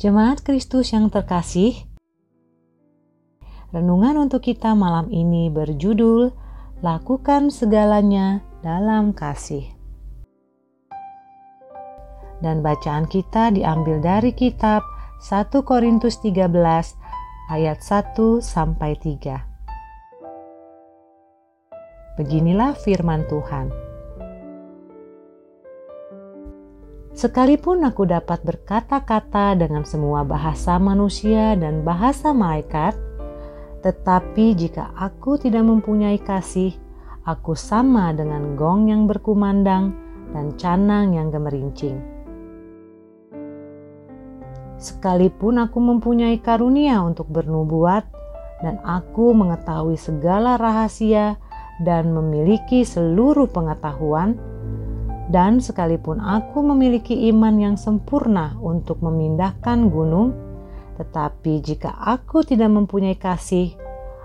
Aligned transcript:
Jemaat 0.00 0.40
Kristus 0.40 0.96
yang 0.96 1.12
terkasih, 1.12 1.76
renungan 3.76 4.16
untuk 4.24 4.40
kita 4.40 4.72
malam 4.72 5.12
ini 5.12 5.52
berjudul 5.52 6.32
"Lakukan 6.80 7.52
Segalanya 7.52 8.40
dalam 8.64 9.12
Kasih". 9.12 9.68
Dan 12.40 12.64
bacaan 12.64 13.04
kita 13.04 13.52
diambil 13.52 14.00
dari 14.00 14.32
kitab 14.32 14.80
1 15.20 15.60
Korintus 15.60 16.24
13 16.24 16.48
ayat 17.52 17.84
1 17.84 18.40
sampai 18.40 18.96
3. 18.96 19.44
Beginilah 22.16 22.72
firman 22.80 23.28
Tuhan. 23.28 23.91
Sekalipun 27.12 27.84
aku 27.84 28.08
dapat 28.08 28.40
berkata-kata 28.40 29.52
dengan 29.52 29.84
semua 29.84 30.24
bahasa 30.24 30.80
manusia 30.80 31.52
dan 31.60 31.84
bahasa 31.84 32.32
malaikat, 32.32 32.96
tetapi 33.84 34.56
jika 34.56 34.96
aku 34.96 35.36
tidak 35.36 35.60
mempunyai 35.60 36.16
kasih, 36.16 36.72
aku 37.28 37.52
sama 37.52 38.16
dengan 38.16 38.56
gong 38.56 38.88
yang 38.88 39.04
berkumandang 39.04 39.92
dan 40.32 40.56
canang 40.56 41.12
yang 41.12 41.28
gemerincing. 41.28 42.00
Sekalipun 44.80 45.60
aku 45.60 45.78
mempunyai 45.78 46.40
karunia 46.40 47.04
untuk 47.04 47.28
bernubuat, 47.28 48.08
dan 48.64 48.80
aku 48.86 49.36
mengetahui 49.36 50.00
segala 50.00 50.56
rahasia 50.56 51.36
dan 51.84 52.14
memiliki 52.14 52.88
seluruh 52.88 53.50
pengetahuan, 53.52 54.38
dan 55.30 55.62
sekalipun 55.62 56.18
aku 56.18 56.64
memiliki 56.66 57.30
iman 57.30 57.54
yang 57.60 57.76
sempurna 57.78 58.58
untuk 58.58 58.98
memindahkan 59.04 59.86
gunung, 59.86 60.34
tetapi 60.98 61.62
jika 61.62 61.94
aku 61.94 62.42
tidak 62.42 62.72
mempunyai 62.74 63.14
kasih, 63.14 63.76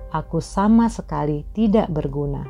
aku 0.09 0.41
sama 0.41 0.89
sekali 0.89 1.45
tidak 1.53 1.91
berguna. 1.93 2.47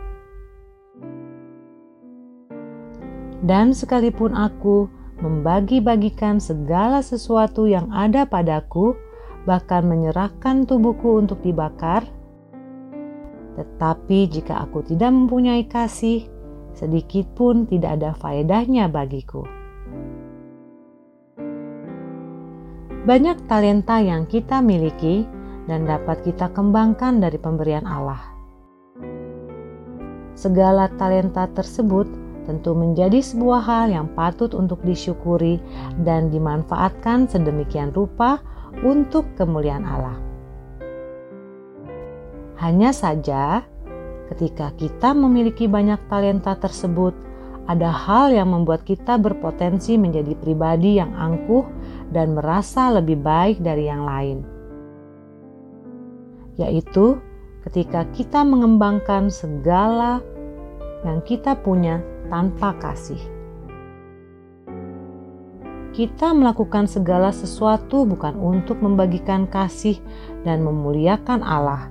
Dan 3.44 3.76
sekalipun 3.76 4.34
aku 4.34 4.90
membagi-bagikan 5.22 6.42
segala 6.42 7.02
sesuatu 7.06 7.66
yang 7.66 7.90
ada 7.94 8.26
padaku, 8.26 8.98
bahkan 9.46 9.86
menyerahkan 9.86 10.66
tubuhku 10.66 11.22
untuk 11.22 11.42
dibakar, 11.46 12.06
tetapi 13.58 14.30
jika 14.30 14.62
aku 14.62 14.86
tidak 14.86 15.10
mempunyai 15.10 15.66
kasih, 15.66 16.30
sedikit 16.78 17.26
pun 17.34 17.66
tidak 17.66 17.98
ada 17.98 18.14
faedahnya 18.14 18.86
bagiku. 18.86 19.42
Banyak 23.08 23.50
talenta 23.50 23.98
yang 23.98 24.30
kita 24.30 24.62
miliki 24.62 25.26
dan 25.66 25.90
dapat 25.90 26.22
kita 26.22 26.54
kembangkan 26.54 27.18
dari 27.18 27.40
pemberian 27.42 27.88
Allah. 27.88 28.20
Segala 30.38 30.86
talenta 31.02 31.50
tersebut 31.50 32.06
tentu 32.46 32.72
menjadi 32.78 33.20
sebuah 33.20 33.62
hal 33.66 33.86
yang 33.92 34.08
patut 34.14 34.54
untuk 34.54 34.80
disyukuri 34.86 35.60
dan 36.06 36.30
dimanfaatkan 36.30 37.28
sedemikian 37.28 37.92
rupa 37.92 38.40
untuk 38.86 39.28
kemuliaan 39.36 39.84
Allah. 39.84 40.18
Hanya 42.58 42.90
saja, 42.90 43.68
Ketika 44.28 44.76
kita 44.76 45.16
memiliki 45.16 45.72
banyak 45.72 46.12
talenta 46.12 46.60
tersebut, 46.60 47.16
ada 47.68 47.92
hal 47.92 48.32
yang 48.32 48.52
membuat 48.56 48.88
kita 48.88 49.20
berpotensi 49.20 50.00
menjadi 50.00 50.36
pribadi 50.40 51.00
yang 51.00 51.12
angkuh 51.16 51.68
dan 52.16 52.36
merasa 52.36 52.92
lebih 52.96 53.20
baik 53.20 53.60
dari 53.60 53.92
yang 53.92 54.08
lain, 54.08 54.48
yaitu 56.56 57.20
ketika 57.68 58.08
kita 58.16 58.48
mengembangkan 58.48 59.28
segala 59.28 60.24
yang 61.04 61.20
kita 61.28 61.60
punya 61.60 62.00
tanpa 62.32 62.72
kasih. 62.80 63.20
Kita 65.92 66.32
melakukan 66.32 66.86
segala 66.86 67.34
sesuatu 67.34 68.06
bukan 68.08 68.38
untuk 68.38 68.80
membagikan 68.80 69.50
kasih 69.50 69.98
dan 70.48 70.64
memuliakan 70.64 71.42
Allah, 71.44 71.90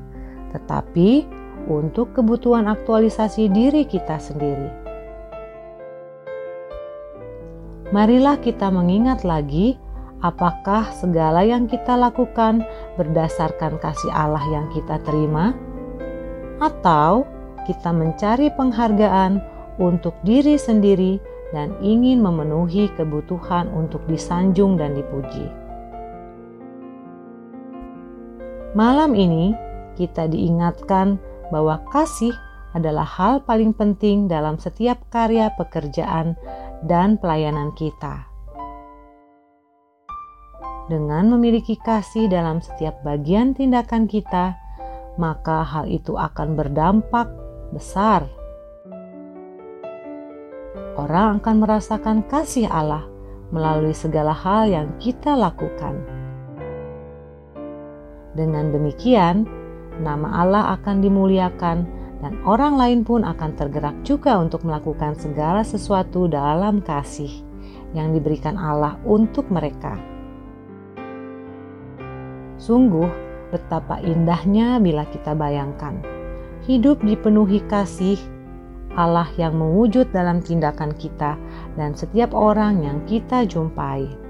tetapi 0.56 1.26
untuk 1.66 2.14
kebutuhan 2.14 2.70
aktualisasi 2.70 3.50
diri 3.50 3.86
kita 3.86 4.18
sendiri. 4.18 4.70
Marilah 7.94 8.38
kita 8.42 8.66
mengingat 8.70 9.22
lagi 9.22 9.78
apakah 10.24 10.90
segala 10.90 11.46
yang 11.46 11.70
kita 11.70 11.94
lakukan 11.94 12.66
berdasarkan 12.98 13.78
kasih 13.78 14.10
Allah 14.10 14.42
yang 14.50 14.66
kita 14.74 14.98
terima, 15.06 15.54
atau 16.58 17.28
kita 17.68 17.92
mencari 17.92 18.48
penghargaan 18.54 19.38
untuk 19.76 20.16
diri 20.24 20.56
sendiri 20.56 21.20
dan 21.54 21.76
ingin 21.78 22.24
memenuhi 22.24 22.90
kebutuhan 22.96 23.70
untuk 23.70 24.02
disanjung 24.10 24.80
dan 24.80 24.96
dipuji. 24.96 25.46
Malam 28.74 29.16
ini 29.16 29.56
kita 29.96 30.28
diingatkan 30.28 31.16
bahwa 31.50 31.82
kasih 31.94 32.34
adalah 32.76 33.08
hal 33.08 33.40
paling 33.44 33.72
penting 33.72 34.28
dalam 34.28 34.60
setiap 34.60 35.00
karya 35.08 35.48
pekerjaan 35.56 36.36
dan 36.84 37.16
pelayanan 37.16 37.72
kita. 37.72 38.28
Dengan 40.86 41.34
memiliki 41.34 41.74
kasih 41.82 42.30
dalam 42.30 42.62
setiap 42.62 43.02
bagian 43.02 43.58
tindakan 43.58 44.06
kita, 44.06 44.54
maka 45.18 45.66
hal 45.66 45.90
itu 45.90 46.14
akan 46.14 46.54
berdampak 46.54 47.26
besar. 47.74 48.22
Orang 50.94 51.42
akan 51.42 51.56
merasakan 51.64 52.22
kasih 52.30 52.70
Allah 52.70 53.02
melalui 53.50 53.96
segala 53.96 54.30
hal 54.30 54.70
yang 54.70 54.88
kita 55.02 55.34
lakukan. 55.34 55.98
Dengan 58.36 58.70
demikian, 58.70 59.48
nama 60.00 60.44
Allah 60.44 60.64
akan 60.80 61.00
dimuliakan, 61.04 61.78
dan 62.24 62.32
orang 62.48 62.80
lain 62.80 63.00
pun 63.04 63.22
akan 63.22 63.54
tergerak 63.60 63.96
juga 64.00 64.40
untuk 64.40 64.64
melakukan 64.64 65.12
segala 65.20 65.60
sesuatu 65.60 66.24
dalam 66.26 66.80
kasih 66.80 67.30
yang 67.92 68.16
diberikan 68.16 68.56
Allah 68.56 68.96
untuk 69.04 69.48
mereka. 69.52 70.00
Sungguh, 72.56 73.06
betapa 73.52 74.00
indahnya 74.00 74.80
bila 74.80 75.04
kita 75.06 75.36
bayangkan 75.36 76.00
hidup 76.66 76.98
dipenuhi 77.04 77.62
kasih 77.70 78.18
Allah 78.96 79.28
yang 79.36 79.54
mewujud 79.60 80.08
dalam 80.10 80.42
tindakan 80.42 80.96
kita 80.96 81.38
dan 81.76 81.92
setiap 81.94 82.32
orang 82.32 82.82
yang 82.82 82.98
kita 83.04 83.44
jumpai. 83.46 84.25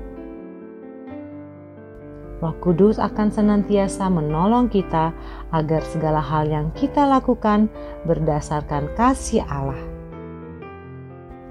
Roh 2.37 2.53
Kudus 2.61 3.01
akan 3.01 3.33
senantiasa 3.33 4.13
menolong 4.13 4.69
kita 4.69 5.17
agar 5.57 5.81
segala 5.89 6.21
hal 6.21 6.45
yang 6.53 6.69
kita 6.77 7.09
lakukan 7.09 7.73
berdasarkan 8.05 8.93
kasih 8.93 9.41
Allah. 9.49 9.81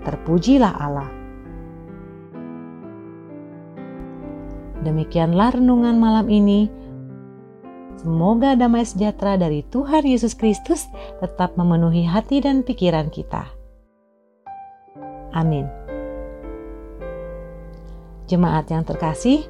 Terpujilah 0.05 0.73
Allah. 0.77 1.09
Demikianlah 4.85 5.57
renungan 5.57 5.97
malam 5.97 6.29
ini. 6.29 6.69
Semoga 7.97 8.53
damai 8.53 8.85
sejahtera 8.85 9.33
dari 9.33 9.65
Tuhan 9.73 10.05
Yesus 10.05 10.37
Kristus 10.37 10.85
tetap 11.17 11.57
memenuhi 11.57 12.05
hati 12.05 12.45
dan 12.45 12.61
pikiran 12.61 13.09
kita. 13.09 13.49
Amin. 15.33 15.65
Jemaat 18.29 18.69
yang 18.69 18.85
terkasih, 18.85 19.49